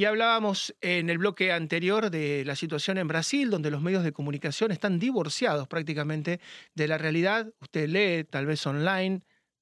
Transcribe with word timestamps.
Y 0.00 0.06
hablábamos 0.06 0.74
en 0.80 1.10
el 1.10 1.18
bloque 1.18 1.52
anterior 1.52 2.10
de 2.10 2.42
la 2.46 2.56
situación 2.56 2.96
en 2.96 3.06
Brasil, 3.06 3.50
donde 3.50 3.70
los 3.70 3.82
medios 3.82 4.02
de 4.02 4.12
comunicación 4.12 4.70
están 4.70 4.98
divorciados 4.98 5.68
prácticamente 5.68 6.40
de 6.74 6.88
la 6.88 6.96
realidad. 6.96 7.52
Usted 7.60 7.86
lee, 7.86 8.24
tal 8.24 8.46
vez 8.46 8.66
online, 8.66 9.20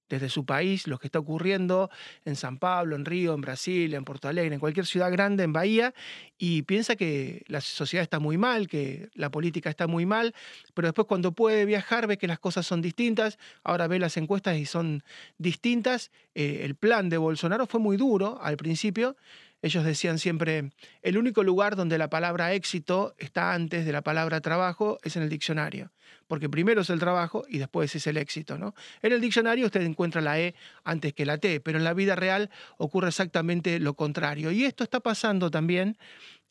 desde 0.08 0.28
su 0.28 0.46
país, 0.46 0.86
lo 0.86 0.98
que 0.98 1.08
está 1.08 1.18
ocurriendo 1.18 1.90
en 2.24 2.36
San 2.36 2.58
Pablo, 2.58 2.94
en 2.94 3.04
Río, 3.04 3.34
en 3.34 3.40
Brasil, 3.40 3.92
en 3.94 4.04
Porto 4.04 4.28
Alegre, 4.28 4.54
en 4.54 4.60
cualquier 4.60 4.86
ciudad 4.86 5.10
grande, 5.10 5.42
en 5.42 5.52
Bahía, 5.52 5.92
y 6.38 6.62
piensa 6.62 6.94
que 6.94 7.42
la 7.48 7.60
sociedad 7.60 8.04
está 8.04 8.20
muy 8.20 8.38
mal, 8.38 8.68
que 8.68 9.08
la 9.14 9.30
política 9.30 9.70
está 9.70 9.88
muy 9.88 10.06
mal, 10.06 10.36
pero 10.72 10.86
después 10.86 11.08
cuando 11.08 11.32
puede 11.32 11.64
viajar 11.64 12.06
ve 12.06 12.16
que 12.16 12.28
las 12.28 12.38
cosas 12.38 12.64
son 12.64 12.80
distintas, 12.80 13.38
ahora 13.64 13.88
ve 13.88 13.98
las 13.98 14.16
encuestas 14.16 14.56
y 14.56 14.66
son 14.66 15.02
distintas. 15.36 16.12
Eh, 16.36 16.60
el 16.62 16.76
plan 16.76 17.08
de 17.08 17.18
Bolsonaro 17.18 17.66
fue 17.66 17.80
muy 17.80 17.96
duro 17.96 18.38
al 18.40 18.56
principio, 18.56 19.16
ellos 19.60 19.84
decían 19.84 20.18
siempre, 20.18 20.70
el 21.02 21.18
único 21.18 21.42
lugar 21.42 21.74
donde 21.74 21.98
la 21.98 22.08
palabra 22.08 22.52
éxito 22.52 23.14
está 23.18 23.54
antes 23.54 23.84
de 23.84 23.92
la 23.92 24.02
palabra 24.02 24.40
trabajo 24.40 24.98
es 25.02 25.16
en 25.16 25.24
el 25.24 25.28
diccionario, 25.28 25.90
porque 26.28 26.48
primero 26.48 26.82
es 26.82 26.90
el 26.90 27.00
trabajo 27.00 27.44
y 27.48 27.58
después 27.58 27.92
es 27.96 28.06
el 28.06 28.18
éxito. 28.18 28.56
¿no? 28.56 28.74
En 29.02 29.12
el 29.12 29.20
diccionario 29.20 29.66
usted 29.66 29.82
encuentra 29.82 30.20
la 30.20 30.38
E 30.38 30.54
antes 30.84 31.12
que 31.12 31.26
la 31.26 31.38
T, 31.38 31.60
pero 31.60 31.78
en 31.78 31.84
la 31.84 31.92
vida 31.92 32.14
real 32.14 32.50
ocurre 32.76 33.08
exactamente 33.08 33.80
lo 33.80 33.94
contrario. 33.94 34.52
Y 34.52 34.64
esto 34.64 34.84
está 34.84 35.00
pasando 35.00 35.50
también 35.50 35.98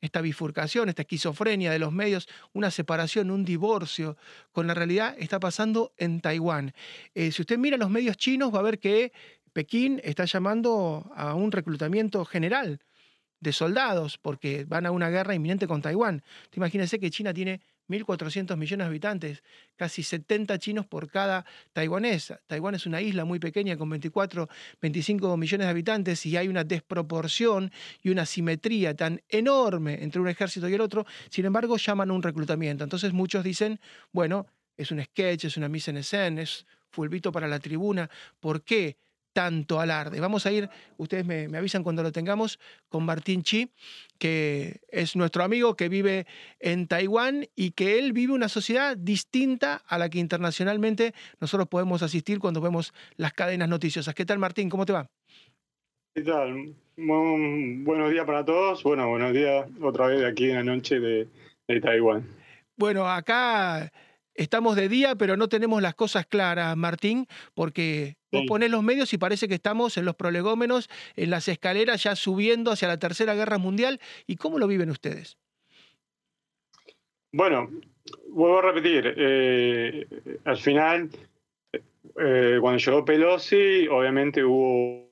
esta 0.02 0.20
bifurcación, 0.20 0.90
esta 0.90 1.04
esquizofrenia 1.04 1.72
de 1.72 1.80
los 1.80 1.94
medios, 1.94 2.28
una 2.52 2.72
separación, 2.72 3.32
un 3.32 3.46
divorcio 3.46 4.18
con 4.52 4.68
la 4.68 4.74
realidad, 4.74 5.16
está 5.18 5.40
pasando 5.40 5.94
en 5.98 6.20
Taiwán. 6.20 6.74
Eh, 7.16 7.32
si 7.32 7.42
usted 7.42 7.58
mira 7.58 7.78
los 7.78 7.90
medios 7.90 8.18
chinos, 8.18 8.54
va 8.54 8.60
a 8.60 8.64
ver 8.64 8.80
que 8.80 9.14
Pekín 9.54 10.02
está 10.04 10.26
llamando 10.26 11.10
a 11.16 11.34
un 11.34 11.52
reclutamiento 11.52 12.26
general 12.26 12.82
de 13.40 13.54
soldados 13.54 14.18
porque 14.18 14.66
van 14.66 14.86
a 14.86 14.92
una 14.92 15.10
guerra 15.10 15.36
inminente 15.36 15.68
con 15.68 15.82
Taiwán. 15.82 16.24
Imagínense 16.56 17.00
que 17.00 17.10
China 17.10 17.34
tiene 17.34 17.62
1.400 17.90 18.58
millones 18.58 18.86
de 18.86 18.90
habitantes, 18.90 19.44
casi 19.76 20.04
70 20.04 20.60
chinos 20.60 20.86
por 20.86 21.10
cada 21.10 21.46
taiwanés. 21.74 22.34
Taiwán 22.48 22.76
es 22.76 22.86
una 22.86 23.02
isla 23.02 23.26
muy 23.26 23.40
pequeña 23.40 23.78
con 23.78 23.90
24, 23.90 24.50
25 24.82 25.38
millones 25.38 25.68
de 25.68 25.72
habitantes 25.72 26.26
y 26.26 26.36
hay 26.38 26.48
una 26.48 26.64
desproporción 26.64 27.72
y 28.02 28.10
una 28.10 28.26
simetría 28.26 28.94
tan 28.96 29.22
enorme 29.30 30.04
entre 30.04 30.22
un 30.22 30.28
ejército 30.28 30.68
y 30.68 30.74
el 30.74 30.82
otro. 30.82 31.06
Sin 31.30 31.46
embargo, 31.46 31.78
llaman 31.78 32.10
a 32.10 32.14
un 32.14 32.24
reclutamiento. 32.24 32.84
Entonces 32.84 33.14
muchos 33.14 33.44
dicen, 33.44 33.80
bueno, 34.12 34.48
es 34.76 34.92
un 34.92 35.04
sketch, 35.04 35.46
es 35.46 35.58
una 35.58 35.70
mise 35.70 35.92
en 35.92 35.98
escena, 35.98 36.42
es 36.42 36.66
fulbito 36.90 37.32
para 37.32 37.48
la 37.48 37.60
tribuna. 37.60 38.10
¿Por 38.40 38.64
qué? 38.64 38.98
Tanto 39.38 39.80
alarde. 39.80 40.20
Vamos 40.20 40.48
a 40.48 40.52
ir, 40.52 40.68
ustedes 40.98 41.24
me, 41.24 41.46
avisan 41.56 41.84
cuando 41.84 42.02
lo 42.02 42.12
tengamos, 42.12 42.60
con 42.90 43.06
Martín 43.06 43.44
Chi, 43.44 43.70
que 44.18 44.82
es 44.90 45.16
nuestro 45.16 45.44
amigo 45.44 45.76
que 45.76 45.90
vive 45.90 46.26
en 46.60 46.88
Taiwán 46.88 47.46
y 47.56 47.70
que 47.70 48.00
él 48.00 48.14
vive 48.14 48.34
una 48.34 48.50
sociedad 48.50 48.98
distinta 48.98 49.84
a 49.86 50.00
la 50.00 50.10
que 50.10 50.18
internacionalmente 50.18 51.14
nosotros 51.40 51.68
podemos 51.68 52.02
asistir 52.02 52.40
cuando 52.40 52.62
vemos 52.62 52.96
las 53.16 53.32
cadenas 53.32 53.70
noticiosas. 53.70 54.16
¿Qué 54.16 54.26
tal 54.26 54.40
Martín? 54.40 54.72
¿Cómo 54.72 54.88
te 54.88 54.94
va? 54.94 55.08
¿Qué 56.16 56.24
tal? 56.24 56.74
buenos 56.96 58.10
días 58.10 58.26
para 58.26 58.44
todos. 58.44 58.82
Bueno, 58.82 59.08
buenos 59.08 59.34
días 59.34 59.68
otra 59.84 60.08
vez 60.08 60.26
aquí 60.26 60.50
en 60.50 60.56
la 60.56 60.64
noche 60.64 61.00
de, 61.00 61.28
de 61.68 61.80
Taiwán. 61.80 62.26
Bueno, 62.76 63.08
acá 63.08 63.92
estamos 64.34 64.76
de 64.76 64.90
día, 64.90 65.14
pero 65.14 65.38
no 65.38 65.48
tenemos 65.48 65.80
las 65.80 65.94
cosas 65.94 66.26
claras, 66.26 66.76
Martín, 66.76 67.28
porque 67.54 68.17
vos 68.32 68.44
ponés 68.48 68.70
los 68.70 68.84
medios 68.84 69.14
y 69.14 69.18
parece 69.18 69.48
que 69.48 69.56
estamos 69.56 69.98
en 69.98 70.06
los 70.06 70.16
prolegómenos, 70.16 70.90
en 71.16 71.30
las 71.30 71.48
escaleras, 71.48 72.04
ya 72.04 72.16
subiendo 72.16 72.72
hacia 72.72 72.88
la 72.88 72.98
Tercera 72.98 73.36
Guerra 73.36 73.58
Mundial. 73.58 74.00
¿Y 74.26 74.36
cómo 74.36 74.60
lo 74.60 74.68
viven 74.68 74.90
ustedes? 74.90 75.38
Bueno, 77.32 77.70
vuelvo 78.30 78.60
a 78.60 78.62
repetir, 78.62 79.14
eh, 79.18 80.08
al 80.46 80.58
final, 80.58 81.10
eh, 81.74 82.58
cuando 82.62 82.78
llegó 82.78 83.06
Pelosi, 83.06 83.88
obviamente 83.88 84.44
hubo... 84.44 85.08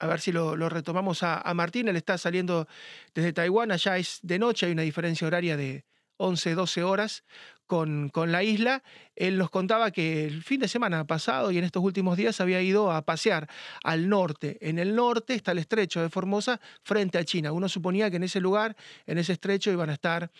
A 0.00 0.06
ver 0.08 0.20
si 0.20 0.32
lo, 0.32 0.56
retomamos 0.68 1.22
a, 1.22 1.40
a 1.40 1.54
Martín, 1.54 1.88
él 1.88 1.96
está 1.96 2.18
saliendo 2.18 2.66
desde 3.14 3.32
Taiwán, 3.32 3.70
allá 3.70 3.96
es 3.96 4.18
de 4.22 4.38
noche, 4.38 4.66
hay 4.66 4.72
una 4.72 4.82
diferencia 4.82 5.26
horaria 5.26 5.56
de 5.56 5.84
11, 6.16 6.54
12 6.54 6.82
horas 6.82 7.24
con, 7.66 8.08
con, 8.08 8.32
la 8.32 8.42
isla, 8.42 8.82
él 9.16 9.38
nos 9.38 9.50
contaba 9.50 9.90
que 9.90 10.26
el 10.26 10.42
fin 10.42 10.60
de 10.60 10.68
semana 10.68 11.06
pasado 11.06 11.50
y 11.50 11.58
en 11.58 11.64
estos 11.64 11.82
últimos 11.82 12.16
días 12.16 12.40
había 12.40 12.60
ido 12.60 12.90
a 12.92 13.02
pasear 13.02 13.48
al 13.82 14.08
norte. 14.08 14.58
En 14.60 14.78
el 14.78 14.94
norte 14.94 15.34
está 15.34 15.52
el 15.52 15.58
estrecho 15.58 16.00
de 16.00 16.10
Formosa 16.10 16.60
frente 16.82 17.18
a 17.18 17.24
China. 17.24 17.52
Uno 17.52 17.68
suponía 17.68 18.10
que 18.10 18.16
en 18.16 18.24
ese 18.24 18.40
lugar, 18.40 18.76
en 19.06 19.18
ese 19.18 19.32
estrecho, 19.32 19.70
iban 19.70 19.90
a 19.90 19.94
estar 19.94 20.30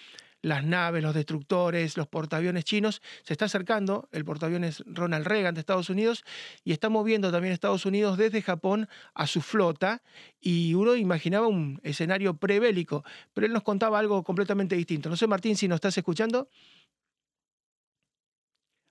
las 0.45 0.63
naves, 0.63 1.03
los 1.03 1.15
destructores, 1.15 1.97
los 1.97 2.07
portaaviones 2.07 2.65
chinos. 2.65 3.01
Se 3.23 3.33
está 3.33 3.47
acercando 3.47 4.09
el 4.13 4.25
portaaviones 4.25 4.85
Ronald 4.87 5.27
Reagan 5.27 5.55
de 5.55 5.61
Estados 5.61 5.89
Unidos 5.89 6.23
y 6.65 6.73
está 6.73 6.91
moviendo 6.91 7.33
también 7.33 7.53
Estados 7.53 7.87
Unidos 7.87 8.19
desde 8.19 8.43
Japón 8.43 8.89
a 9.15 9.27
su 9.27 9.41
flota 9.41 10.03
y 10.41 10.75
uno 10.75 10.95
imaginaba 10.97 11.47
un 11.47 11.81
escenario 11.83 12.37
prebélico, 12.37 13.05
pero 13.33 13.47
él 13.47 13.53
nos 13.53 13.63
contaba 13.63 13.99
algo 13.99 14.23
completamente 14.23 14.77
distinto. 14.77 15.09
No 15.09 15.17
sé, 15.17 15.27
Martín, 15.27 15.57
si 15.57 15.67
nos 15.67 15.77
estás 15.77 15.97
escuchando. 15.97 16.49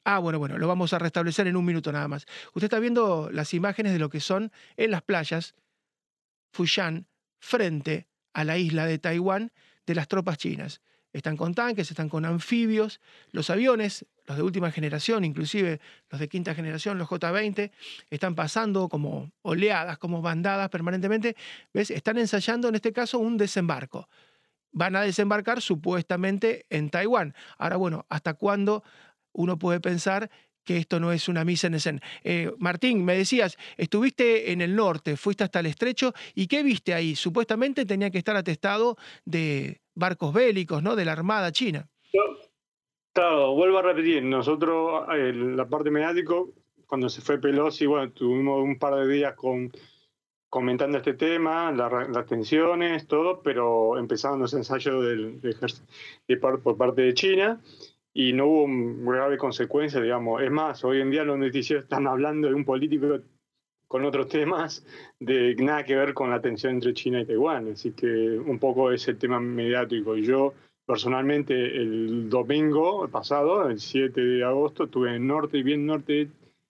Ah, 0.06 0.20
bueno, 0.20 0.38
bueno, 0.38 0.58
lo 0.58 0.68
vamos 0.68 0.94
a 0.94 1.00
restablecer 1.00 1.48
en 1.48 1.56
un 1.56 1.66
minuto 1.66 1.92
nada 1.92 2.08
más. 2.08 2.26
Usted 2.48 2.66
está 2.66 2.80
viendo 2.80 3.30
las 3.32 3.54
imágenes 3.54 3.94
de 3.94 4.00
lo 4.00 4.10
que 4.10 4.20
son 4.20 4.52
en 4.76 4.92
las 4.92 5.02
playas 5.02 5.56
Fushan 6.52 7.08
frente 7.40 8.08
a 8.34 8.44
la 8.44 8.58
isla 8.58 8.86
de 8.86 9.00
Taiwán 9.00 9.52
de 9.86 9.96
las 9.96 10.08
tropas 10.08 10.38
chinas. 10.38 10.82
Están 11.14 11.38
con 11.38 11.54
tanques, 11.54 11.92
están 11.92 12.10
con 12.10 12.26
anfibios, 12.26 13.00
los 13.32 13.50
aviones, 13.50 14.06
los 14.26 14.36
de 14.36 14.44
última 14.44 14.72
generación, 14.72 15.24
inclusive 15.24 15.80
los 16.10 16.20
de 16.20 16.28
quinta 16.28 16.56
generación, 16.56 16.98
los 16.98 17.08
J-20, 17.08 17.72
están 18.10 18.34
pasando 18.34 18.90
como 18.90 19.32
oleadas, 19.44 20.00
como 20.00 20.22
bandadas 20.22 20.70
permanentemente. 20.70 21.36
¿Ves? 21.72 21.92
Están 21.92 22.18
ensayando 22.18 22.68
en 22.68 22.76
este 22.76 22.92
caso 22.92 23.20
un 23.20 23.38
desembarco. 23.38 24.10
Van 24.72 24.96
a 24.96 25.02
desembarcar 25.02 25.62
supuestamente 25.62 26.66
en 26.72 26.90
Taiwán. 26.90 27.36
Ahora, 27.60 27.76
bueno, 27.76 28.08
¿hasta 28.10 28.34
cuándo 28.34 28.84
uno 29.34 29.58
puede 29.58 29.80
pensar 29.80 30.30
que 30.64 30.78
esto 30.78 31.00
no 31.00 31.12
es 31.12 31.28
una 31.28 31.44
misa 31.44 31.68
en 31.68 31.76
escena. 31.76 32.00
Eh, 32.24 32.52
Martín, 32.58 33.04
me 33.04 33.16
decías, 33.16 33.58
estuviste 33.78 34.52
en 34.52 34.62
el 34.62 34.76
norte, 34.76 35.18
fuiste 35.18 35.44
hasta 35.44 35.60
el 35.60 35.68
estrecho, 35.68 36.14
¿y 36.36 36.48
qué 36.48 36.64
viste 36.64 36.94
ahí? 36.94 37.16
Supuestamente 37.16 37.86
tenía 37.86 38.10
que 38.10 38.18
estar 38.18 38.36
atestado 38.36 38.98
de 39.26 39.82
barcos 39.96 40.34
bélicos, 40.34 40.82
¿no? 40.82 40.96
De 40.96 41.06
la 41.06 41.12
Armada 41.12 41.52
China. 41.52 41.90
Claro, 43.14 43.54
vuelvo 43.54 43.78
a 43.78 43.84
repetir, 43.84 44.24
nosotros, 44.24 45.06
la 45.08 45.68
parte 45.68 45.92
mediático, 45.92 46.54
cuando 46.88 47.10
se 47.10 47.22
fue 47.22 47.40
Pelosi, 47.40 47.86
bueno, 47.86 48.12
tuvimos 48.12 48.64
un 48.64 48.80
par 48.80 48.96
de 48.96 49.08
días 49.08 49.36
con, 49.36 49.72
comentando 50.50 50.98
este 50.98 51.14
tema, 51.14 51.72
las 51.72 52.26
tensiones, 52.26 53.08
todo, 53.08 53.42
pero 53.44 54.00
empezaron 54.00 54.40
los 54.40 54.54
ensayos 54.54 55.06
del, 55.06 55.40
por 56.40 56.78
parte 56.78 57.04
de 57.04 57.14
China 57.14 57.62
y 58.14 58.34
no 58.34 58.46
hubo 58.46 59.12
grave 59.12 59.38
consecuencia, 59.38 60.00
digamos. 60.00 60.42
Es 60.42 60.52
más, 60.52 60.84
hoy 60.84 61.02
en 61.02 61.10
día 61.10 61.24
los 61.24 61.38
noticieros 61.38 61.86
están 61.86 62.08
hablando 62.08 62.48
de 62.48 62.54
un 62.54 62.66
político 62.66 63.20
con 63.88 64.06
otros 64.06 64.28
temas 64.28 64.86
de 65.20 65.56
nada 65.56 65.84
que 65.84 65.96
ver 65.96 66.14
con 66.14 66.30
la 66.30 66.42
tensión 66.42 66.74
entre 66.74 66.94
China 66.94 67.22
y 67.22 67.26
Taiwán. 67.26 67.72
Así 67.72 67.92
que 67.92 68.08
un 68.08 68.60
poco 68.60 68.92
ese 68.92 69.16
tema 69.16 69.40
mediático. 69.40 70.16
Yo 70.16 70.54
personalmente 70.86 71.54
el 71.54 72.30
domingo 72.30 73.08
pasado, 73.08 73.68
el 73.70 73.80
7 73.80 74.20
de 74.20 74.44
agosto, 74.44 74.86
estuve 74.86 75.10
en 75.10 75.16
el 75.16 75.28
norte 75.28 75.64
bien 75.64 75.86
norte 75.86 76.30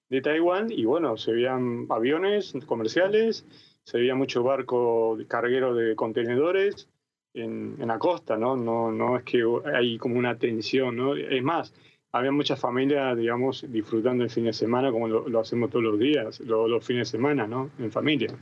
de 0.10 0.22
Taiwán 0.22 0.68
y 0.72 0.86
bueno, 0.86 1.18
se 1.18 1.34
veían 1.34 1.88
aviones 1.90 2.54
comerciales, 2.66 3.46
se 3.84 3.98
veía 3.98 4.16
mucho 4.16 4.44
barco 4.44 5.18
carguero 5.28 5.74
de 5.74 5.96
contenedores, 5.96 6.88
en, 7.34 7.76
la 7.80 7.98
costa, 7.98 8.38
¿no? 8.38 8.56
¿no? 8.56 8.92
No 8.92 9.18
es 9.18 9.24
que 9.24 9.44
hay 9.74 9.98
como 9.98 10.18
una 10.18 10.38
tensión, 10.38 10.96
¿no? 10.96 11.16
Es 11.16 11.44
más, 11.44 11.74
había 12.12 12.32
muchas 12.32 12.60
familias, 12.60 13.18
digamos, 13.18 13.66
disfrutando 13.70 14.24
el 14.24 14.30
fin 14.30 14.46
de 14.46 14.54
semana 14.54 14.92
como 14.92 15.08
lo, 15.08 15.40
hacemos 15.40 15.70
todos 15.70 15.84
los 15.84 16.00
días, 16.00 16.40
los 16.42 16.86
fines 16.86 17.12
de 17.12 17.18
semana, 17.18 17.48
¿no? 17.48 17.72
En 17.80 17.92
familia. 17.92 18.34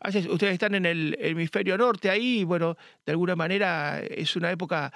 Así 0.00 0.18
ustedes 0.28 0.54
están 0.54 0.74
en 0.74 0.86
el 0.86 1.16
hemisferio 1.20 1.78
norte 1.78 2.10
ahí, 2.10 2.42
bueno, 2.42 2.76
de 3.06 3.12
alguna 3.12 3.36
manera 3.36 4.00
es 4.00 4.34
una 4.34 4.50
época 4.50 4.92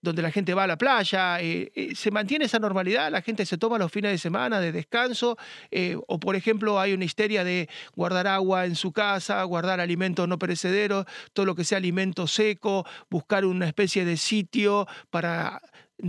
donde 0.00 0.22
la 0.22 0.30
gente 0.30 0.54
va 0.54 0.64
a 0.64 0.66
la 0.66 0.78
playa, 0.78 1.40
eh, 1.40 1.70
eh, 1.74 1.94
¿se 1.94 2.10
mantiene 2.10 2.44
esa 2.44 2.58
normalidad? 2.58 3.10
¿La 3.10 3.22
gente 3.22 3.44
se 3.46 3.58
toma 3.58 3.78
los 3.78 3.90
fines 3.90 4.12
de 4.12 4.18
semana 4.18 4.60
de 4.60 4.72
descanso? 4.72 5.36
Eh, 5.70 5.96
¿O, 6.06 6.18
por 6.20 6.36
ejemplo, 6.36 6.80
hay 6.80 6.92
una 6.92 7.04
histeria 7.04 7.44
de 7.44 7.68
guardar 7.94 8.26
agua 8.26 8.66
en 8.66 8.74
su 8.74 8.92
casa, 8.92 9.42
guardar 9.44 9.80
alimentos 9.80 10.28
no 10.28 10.38
perecederos, 10.38 11.06
todo 11.32 11.46
lo 11.46 11.54
que 11.54 11.64
sea 11.64 11.78
alimento 11.78 12.26
seco, 12.26 12.84
buscar 13.10 13.44
una 13.44 13.66
especie 13.66 14.04
de 14.04 14.16
sitio 14.16 14.86
para 15.10 15.60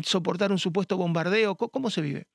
soportar 0.04 0.52
un 0.52 0.60
supuesto 0.60 0.98
bombardeo? 0.98 1.56
¿Cómo, 1.56 1.90
se 1.90 2.02
vive? 2.02 2.28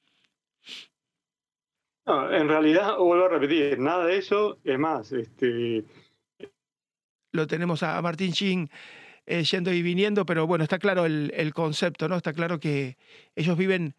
en 2.06 2.49
realidad, 2.49 2.99
vuelvo 2.99 3.25
a 3.25 3.29
repetir, 3.29 3.79
nada 3.79 4.05
de 4.05 4.19
eso. 4.19 4.58
Es 4.62 4.79
más, 4.79 5.11
este... 5.12 5.85
Lo 7.32 7.47
tenemos 7.47 7.82
a 7.82 8.00
Martín 8.02 8.32
Chin 8.32 8.70
eh, 9.26 9.44
yendo 9.44 9.73
y 9.73 9.82
viniendo, 9.82 10.26
pero 10.26 10.47
bueno, 10.47 10.65
está 10.65 10.79
claro 10.79 11.06
el, 11.06 11.53
concepto, 11.55 12.09
¿no? 12.09 12.17
Está 12.17 12.32
claro 12.32 12.61
que 12.61 12.97
ellos 13.35 13.56
viven 13.56 13.94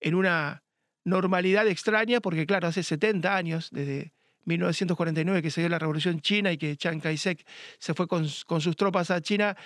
en 0.00 0.14
una 0.14 0.62
normalidad 1.04 1.66
extraña, 1.66 2.20
porque 2.20 2.46
claro, 2.46 2.68
hace 2.68 2.82
70 2.82 3.34
años, 3.34 3.70
desde 3.70 4.12
1949 4.44 5.42
que 5.42 5.50
se 5.50 5.60
dio 5.60 5.68
la 5.68 5.78
revolución 5.78 6.20
china 6.20 6.52
y 6.52 6.58
que 6.58 6.76
Chiang 6.76 7.00
Kai-shek 7.00 7.44
se 7.78 7.94
fue 7.94 8.06
con, 8.08 8.28
sus 8.28 8.76
tropas 8.76 9.10
a 9.10 9.20
China 9.20 9.56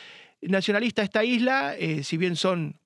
nacionalista, 0.40 1.02
esta 1.02 1.24
isla, 1.24 1.76
eh, 1.76 2.02
si 2.02 2.16
bien 2.16 2.36
son 2.36 2.80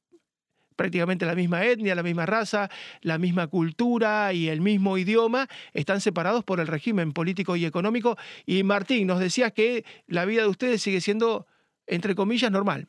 prácticamente 0.77 1.27
la 1.27 1.35
misma 1.35 1.65
etnia, 1.65 1.95
la 1.95 2.03
misma 2.03 2.27
raza, 2.27 2.71
la 3.01 3.19
misma 3.19 3.49
cultura 3.49 4.33
y 4.33 4.49
el 4.49 4.61
mismo 4.61 4.99
idioma, 4.99 5.49
están 5.73 6.01
separados 6.01 6.45
por 6.45 6.61
el 6.61 6.67
régimen 6.67 7.13
político 7.13 7.57
y 7.57 7.65
económico. 7.65 8.17
Y 8.45 8.63
Martín, 8.63 9.07
nos 9.07 9.19
decías 9.19 9.53
que 9.53 9.85
la 10.07 10.25
vida 10.27 10.43
de 10.43 10.49
ustedes 10.49 10.83
sigue 10.83 11.01
siendo, 11.01 11.47
entre 11.87 12.15
comillas, 12.15 12.51
normal. 12.51 12.89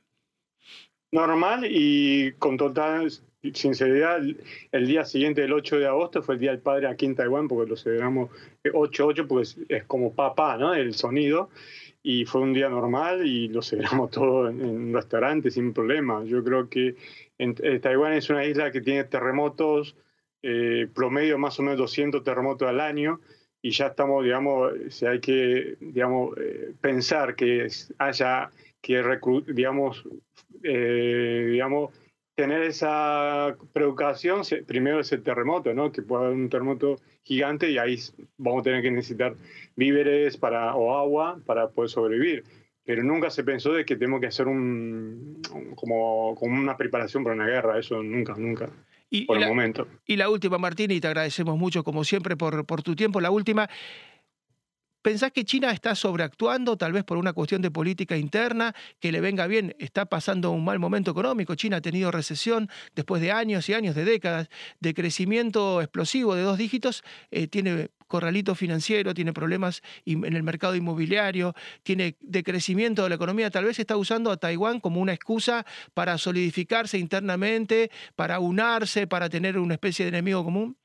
Normal 1.11 1.65
y 1.69 2.33
con 2.33 2.57
total 2.57 3.09
sinceridad, 3.53 4.21
el 4.71 4.87
día 4.87 5.05
siguiente 5.05 5.41
del 5.41 5.53
8 5.53 5.79
de 5.79 5.87
agosto 5.87 6.21
fue 6.21 6.35
el 6.35 6.41
Día 6.41 6.51
del 6.51 6.59
Padre 6.59 6.87
aquí 6.87 7.05
en 7.05 7.15
Taiwán, 7.15 7.47
porque 7.47 7.69
lo 7.69 7.77
celebramos 7.77 8.29
8-8, 8.63 9.27
porque 9.27 9.47
es, 9.69 9.83
como 9.85 10.13
papá, 10.13 10.57
¿no? 10.57 10.73
El 10.73 10.93
sonido. 10.93 11.49
Y 12.03 12.25
fue 12.25 12.41
un 12.41 12.53
día 12.53 12.69
normal 12.69 13.25
y 13.25 13.47
lo 13.49 13.61
celebramos 13.61 14.11
todo 14.11 14.49
en, 14.49 14.63
un 14.63 14.93
restaurante 14.93 15.51
sin 15.51 15.73
problema. 15.73 16.23
Yo 16.23 16.43
creo 16.43 16.69
que 16.69 16.95
en, 17.37 17.55
eh, 17.61 17.79
Taiwán 17.79 18.13
es 18.13 18.29
una 18.29 18.45
isla 18.45 18.71
que 18.71 18.81
tiene 18.81 19.03
terremotos, 19.05 19.95
eh, 20.41 20.87
promedio 20.93 21.37
más 21.37 21.59
o 21.59 21.63
menos 21.63 21.77
200 21.77 22.23
terremotos 22.23 22.67
al 22.67 22.79
año, 22.79 23.19
y 23.61 23.71
ya 23.71 23.87
estamos, 23.87 24.23
digamos, 24.23 24.73
si 24.89 25.05
hay 25.05 25.19
que, 25.19 25.77
digamos, 25.79 26.37
eh, 26.37 26.73
pensar 26.79 27.35
que 27.35 27.67
haya 27.97 28.51
que, 28.81 29.03
digamos, 29.47 30.03
digamos, 30.61 31.91
tener 32.37 32.61
esa 32.61 33.55
preocupación, 33.73 34.43
primero 34.67 34.99
ese 34.99 35.17
terremoto, 35.17 35.73
¿no? 35.73 35.91
Que 35.91 36.03
puede 36.03 36.25
haber 36.25 36.37
un 36.37 36.49
terremoto 36.49 36.99
gigante 37.23 37.71
y 37.71 37.79
ahí 37.79 37.97
vamos 38.37 38.61
a 38.61 38.63
tener 38.63 38.83
que 38.83 38.91
necesitar 38.91 39.35
víveres 39.75 40.37
para, 40.37 40.75
o 40.75 40.95
agua 40.95 41.39
para 41.47 41.69
poder 41.69 41.89
sobrevivir. 41.89 42.43
Pero 42.85 43.03
nunca 43.03 43.31
se 43.31 43.43
pensó 43.43 43.73
de 43.73 43.85
que 43.85 43.95
tenemos 43.95 44.21
que 44.21 44.27
hacer 44.27 44.47
un, 44.47 45.41
como, 45.75 46.35
como 46.35 46.55
una 46.55 46.77
preparación 46.77 47.23
para 47.23 47.35
una 47.35 47.47
guerra, 47.47 47.79
eso 47.79 48.03
nunca, 48.03 48.35
nunca. 48.37 48.69
Y, 49.09 49.25
por 49.25 49.37
el 49.37 49.47
momento. 49.47 49.87
Y 50.05 50.17
la 50.17 50.29
última, 50.29 50.59
Martín, 50.59 50.91
y 50.91 51.01
te 51.01 51.07
agradecemos 51.07 51.57
mucho, 51.57 51.83
como 51.83 52.03
siempre, 52.03 52.37
por, 52.37 52.65
por 52.65 52.83
tu 52.83 52.95
tiempo. 52.95 53.19
La 53.19 53.31
última, 53.31 53.67
¿Pensás 55.07 55.31
que 55.31 55.45
China 55.45 55.71
está 55.71 55.95
sobreactuando, 55.95 56.75
tal 56.75 56.91
vez 56.91 57.05
por 57.05 57.17
una 57.17 57.31
cuestión 57.31 57.61
de 57.61 57.71
política 57.71 58.17
interna, 58.17 58.75
que 58.99 59.13
le 59.13 59.21
venga 59.21 59.47
bien? 59.47 59.73
Está 59.79 60.05
pasando 60.07 60.51
un 60.51 60.65
mal 60.65 60.79
momento 60.79 61.11
económico. 61.11 61.55
China 61.55 61.77
ha 61.77 61.81
tenido 61.81 62.11
recesión 62.11 62.69
después 62.93 63.21
de 63.21 63.31
años 63.31 63.69
y 63.69 63.73
años, 63.73 63.95
de 63.95 64.03
décadas, 64.03 64.49
de 64.81 64.93
crecimiento 64.93 65.81
explosivo 65.81 66.35
de 66.35 66.41
dos 66.41 66.57
dígitos. 66.57 67.05
Eh, 67.31 67.47
tiene 67.47 67.89
corralito 68.07 68.53
financiero, 68.53 69.13
tiene 69.13 69.31
problemas 69.31 69.81
en 70.05 70.25
el 70.25 70.43
mercado 70.43 70.75
inmobiliario, 70.75 71.55
tiene 71.83 72.17
decrecimiento 72.19 73.03
de 73.03 73.07
la 73.07 73.15
economía. 73.15 73.49
Tal 73.49 73.63
vez 73.63 73.79
está 73.79 73.95
usando 73.95 74.29
a 74.29 74.35
Taiwán 74.35 74.81
como 74.81 74.99
una 74.99 75.13
excusa 75.13 75.65
para 75.93 76.17
solidificarse 76.17 76.97
internamente, 76.97 77.91
para 78.17 78.39
unarse, 78.39 79.07
para 79.07 79.29
tener 79.29 79.57
una 79.57 79.75
especie 79.75 80.03
de 80.03 80.09
enemigo 80.09 80.43
común. 80.43 80.75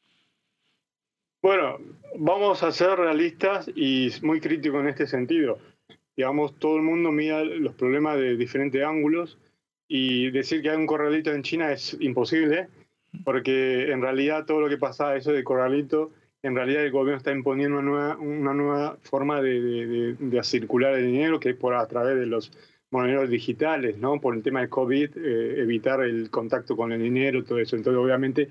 Bueno, 1.42 1.80
vamos 2.16 2.62
a 2.62 2.70
ser 2.70 2.96
realistas 2.96 3.68
y 3.74 4.10
muy 4.22 4.40
críticos 4.40 4.80
en 4.80 4.88
este 4.88 5.08
sentido. 5.08 5.58
Digamos, 6.16 6.56
todo 6.60 6.76
el 6.76 6.82
mundo 6.82 7.10
mira 7.10 7.42
los 7.42 7.74
problemas 7.74 8.16
de 8.16 8.36
diferentes 8.36 8.80
ángulos 8.84 9.38
y 9.88 10.30
decir 10.30 10.62
que 10.62 10.70
hay 10.70 10.76
un 10.76 10.86
corralito 10.86 11.32
en 11.32 11.42
China 11.42 11.72
es 11.72 11.96
imposible, 11.98 12.68
porque 13.24 13.90
en 13.90 14.02
realidad 14.02 14.46
todo 14.46 14.60
lo 14.60 14.68
que 14.68 14.78
pasa, 14.78 15.16
eso 15.16 15.32
de 15.32 15.42
corralito, 15.42 16.12
en 16.44 16.54
realidad 16.54 16.84
el 16.84 16.92
gobierno 16.92 17.18
está 17.18 17.32
imponiendo 17.32 17.80
una 17.80 17.90
nueva, 17.90 18.16
una 18.18 18.54
nueva 18.54 18.98
forma 19.02 19.42
de, 19.42 20.14
de, 20.16 20.42
circular 20.44 20.94
el 20.94 21.10
dinero, 21.10 21.40
que 21.40 21.50
es 21.50 21.56
por 21.56 21.74
a 21.74 21.88
través 21.88 22.20
de 22.20 22.26
los 22.26 22.52
monedas 22.92 23.28
digitales, 23.28 23.98
¿no? 23.98 24.20
Por 24.20 24.36
el 24.36 24.44
tema 24.44 24.60
de 24.60 24.68
COVID, 24.68 25.16
eh, 25.16 25.60
evitar 25.60 26.02
el 26.02 26.30
contacto 26.30 26.76
con 26.76 26.92
el 26.92 27.02
dinero, 27.02 27.42
todo 27.42 27.58
eso. 27.58 27.74
Entonces, 27.74 28.00
obviamente, 28.00 28.48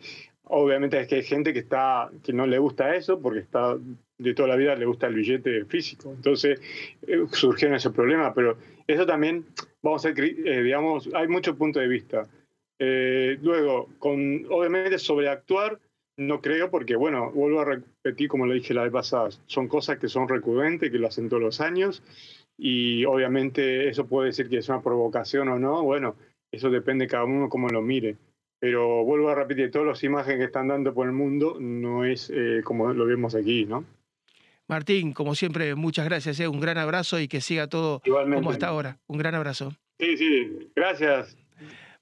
Obviamente 0.53 0.99
es 0.99 1.07
que 1.07 1.15
hay 1.15 1.23
gente 1.23 1.53
que 1.53 1.59
está 1.59 2.09
que 2.23 2.33
no 2.33 2.45
le 2.45 2.59
gusta 2.59 2.93
eso 2.93 3.21
porque 3.21 3.39
está 3.39 3.77
de 4.17 4.33
toda 4.33 4.49
la 4.49 4.57
vida 4.57 4.75
le 4.75 4.85
gusta 4.85 5.07
el 5.07 5.15
billete 5.15 5.65
físico. 5.65 6.11
Entonces 6.13 6.59
eh, 7.07 7.25
surgieron 7.31 7.75
esos 7.75 7.93
problemas, 7.93 8.33
pero 8.35 8.57
eso 8.85 9.05
también, 9.05 9.45
vamos 9.81 10.05
a 10.05 10.09
eh, 10.09 10.61
digamos, 10.61 11.09
hay 11.13 11.27
muchos 11.29 11.55
puntos 11.55 11.81
de 11.81 11.87
vista. 11.87 12.27
Eh, 12.79 13.37
luego, 13.41 13.89
con, 13.97 14.45
obviamente 14.49 14.99
sobreactuar, 14.99 15.79
no 16.17 16.41
creo, 16.41 16.69
porque 16.69 16.95
bueno, 16.95 17.31
vuelvo 17.31 17.61
a 17.61 17.65
repetir 17.65 18.27
como 18.27 18.45
lo 18.45 18.53
dije 18.53 18.73
la 18.73 18.83
vez 18.83 18.91
pasada, 18.91 19.29
son 19.45 19.69
cosas 19.69 19.99
que 19.99 20.09
son 20.09 20.27
recurrentes, 20.27 20.91
que 20.91 20.99
lo 20.99 21.07
hacen 21.07 21.29
todos 21.29 21.41
los 21.41 21.61
años, 21.61 22.03
y 22.57 23.05
obviamente 23.05 23.87
eso 23.87 24.05
puede 24.05 24.27
decir 24.27 24.49
que 24.49 24.57
es 24.57 24.67
una 24.67 24.81
provocación 24.81 25.47
o 25.47 25.57
no, 25.57 25.81
bueno, 25.83 26.15
eso 26.51 26.69
depende 26.69 27.05
de 27.05 27.09
cada 27.09 27.23
uno 27.23 27.49
cómo 27.49 27.69
lo 27.69 27.81
mire. 27.81 28.17
Pero 28.61 29.03
vuelvo 29.03 29.29
a 29.29 29.33
repetir, 29.33 29.71
todas 29.71 29.87
las 29.87 30.03
imágenes 30.03 30.37
que 30.37 30.45
están 30.45 30.67
dando 30.67 30.93
por 30.93 31.07
el 31.07 31.13
mundo 31.13 31.57
no 31.59 32.05
es 32.05 32.29
eh, 32.29 32.61
como 32.63 32.93
lo 32.93 33.07
vemos 33.07 33.33
aquí, 33.33 33.65
¿no? 33.65 33.83
Martín, 34.67 35.13
como 35.13 35.33
siempre, 35.33 35.73
muchas 35.73 36.05
gracias. 36.05 36.39
Eh. 36.39 36.47
Un 36.47 36.59
gran 36.59 36.77
abrazo 36.77 37.19
y 37.19 37.27
que 37.27 37.41
siga 37.41 37.65
todo 37.65 38.03
como 38.05 38.51
hasta 38.51 38.67
ahora. 38.67 38.99
Un 39.07 39.17
gran 39.17 39.33
abrazo. 39.33 39.73
Sí, 39.97 40.15
sí, 40.15 40.69
gracias. 40.75 41.35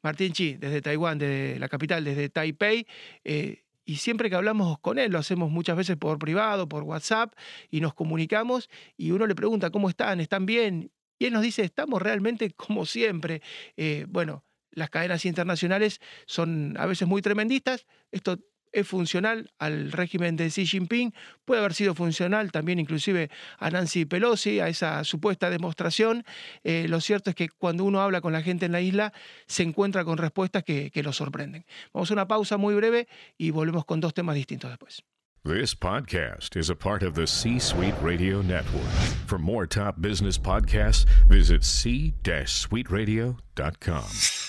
Martín 0.03 0.33
Chi, 0.33 0.55
desde 0.55 0.81
Taiwán, 0.81 1.17
desde 1.17 1.59
la 1.59 1.69
capital, 1.69 2.03
desde 2.03 2.27
Taipei. 2.27 2.85
Eh, 3.23 3.63
y 3.85 3.95
siempre 3.95 4.29
que 4.29 4.35
hablamos 4.35 4.79
con 4.79 4.99
él, 4.99 5.13
lo 5.13 5.17
hacemos 5.17 5.49
muchas 5.49 5.77
veces 5.77 5.95
por 5.95 6.19
privado, 6.19 6.67
por 6.67 6.83
WhatsApp, 6.83 7.33
y 7.71 7.79
nos 7.79 7.93
comunicamos 7.93 8.69
y 8.97 9.11
uno 9.11 9.27
le 9.27 9.33
pregunta 9.33 9.69
cómo 9.69 9.87
están, 9.87 10.19
están 10.19 10.45
bien. 10.45 10.91
Y 11.19 11.27
él 11.27 11.33
nos 11.33 11.41
dice, 11.41 11.63
estamos 11.63 12.01
realmente 12.01 12.51
como 12.51 12.85
siempre. 12.85 13.41
bueno, 14.09 14.43
las 14.71 14.89
cadenas 14.89 15.25
internacionales 15.25 15.99
son 16.25 16.75
a 16.77 16.85
veces 16.85 17.07
muy 17.07 17.21
tremendistas. 17.21 17.85
Esto 18.11 18.39
es 18.71 18.87
funcional 18.87 19.51
al 19.57 19.91
régimen 19.91 20.35
de 20.35 20.49
Xi 20.49 20.65
Jinping, 20.65 21.13
puede 21.45 21.59
haber 21.59 21.73
sido 21.73 21.95
funcional 21.95 22.51
también 22.51 22.79
inclusive 22.79 23.29
a 23.57 23.69
Nancy 23.69 24.05
Pelosi, 24.05 24.59
a 24.59 24.67
esa 24.67 25.03
supuesta 25.03 25.49
demostración. 25.49 26.23
Eh, 26.63 26.87
lo 26.87 27.01
cierto 27.01 27.31
es 27.31 27.35
que 27.35 27.49
cuando 27.49 27.83
uno 27.83 28.01
habla 28.01 28.21
con 28.21 28.33
la 28.33 28.41
gente 28.41 28.67
en 28.67 28.71
la 28.71 28.81
isla 28.81 29.13
se 29.47 29.63
encuentra 29.63 30.05
con 30.05 30.17
respuestas 30.17 30.63
que, 30.63 30.91
que 30.91 31.03
lo 31.03 31.13
sorprenden. 31.13 31.65
Vamos 31.93 32.11
a 32.11 32.13
una 32.13 32.27
pausa 32.27 32.57
muy 32.57 32.75
breve 32.75 33.07
y 33.37 33.51
volvemos 33.51 33.85
con 33.85 34.01
dos 34.01 34.13
temas 34.13 34.35
distintos 34.35 34.69
después. 34.69 35.03
This 35.45 35.73
podcast 35.73 36.57
is 36.57 36.69
a 36.69 36.75
part 36.75 37.01
of 37.01 37.15
the 37.15 37.25
C 37.25 37.59
Suite 37.59 37.95
Radio 38.01 38.41
Network. 38.41 38.91
For 39.25 39.39
more 39.39 39.65
top 39.65 40.01
business 40.01 40.37
podcasts, 40.37 41.05
visit 41.29 41.63
c-suiteradio.com. 41.63 44.48